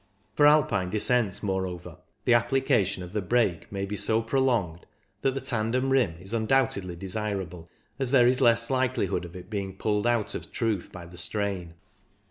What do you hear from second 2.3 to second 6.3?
application of the brake maybe so prolonged that the tandem rim